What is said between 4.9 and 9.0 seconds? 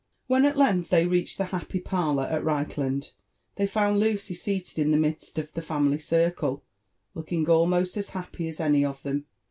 midst of the family circle looking almost as happy as any